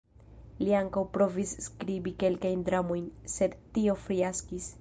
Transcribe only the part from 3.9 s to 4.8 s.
fiaskis.